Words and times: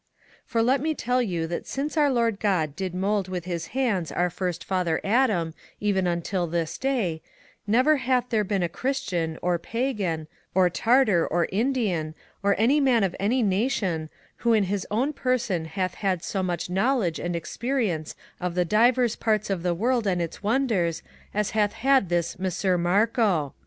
For 0.47 0.63
let 0.63 0.81
me 0.81 0.95
tell 0.95 1.21
you 1.21 1.45
that 1.45 1.67
since 1.67 1.95
our 1.95 2.09
Lord 2.09 2.39
God 2.39 2.75
did 2.75 2.95
mould 2.95 3.27
with 3.27 3.45
his 3.45 3.67
hands 3.77 4.11
our 4.11 4.31
first 4.31 4.63
Father 4.63 4.99
Adam, 5.03 5.53
even 5.79 6.07
until 6.07 6.47
this 6.47 6.79
day, 6.79 7.21
never 7.67 7.97
hath 7.97 8.29
there 8.29 8.43
been 8.43 8.67
Christian, 8.69 9.37
or 9.43 9.59
Pagan, 9.59 10.21
or 10.21 10.23
VOL. 10.23 10.23
I, 10.23 10.25
A 10.25 10.25
2 10.25 10.25
MARCO 10.25 10.53
POLO 10.55 10.69
Prol. 10.69 10.73
Tartar, 10.73 11.27
or 11.27 11.45
Indian, 11.51 12.15
or 12.41 12.55
any 12.57 12.79
man 12.79 13.03
of 13.03 13.15
any 13.19 13.43
nation, 13.43 14.09
who 14.37 14.53
in 14.53 14.63
his 14.63 14.87
own 14.89 15.13
person 15.13 15.65
hath 15.65 15.93
had 15.93 16.23
so 16.23 16.41
much 16.41 16.67
knowledge 16.67 17.19
and 17.19 17.35
experience 17.35 18.15
of 18.39 18.55
the 18.55 18.65
divers 18.65 19.15
parts 19.15 19.51
of 19.51 19.61
the 19.61 19.75
World 19.75 20.07
and 20.07 20.19
its 20.19 20.41
Wonders 20.41 21.03
as 21.31 21.51
hath 21.51 21.73
had 21.73 22.09
this 22.09 22.39
Messer 22.39 22.75
Marco 22.75 23.53